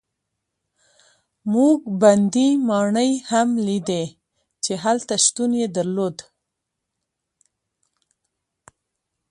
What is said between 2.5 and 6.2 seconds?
ماڼۍ هم لیدې چې هلته شتون یې درلود.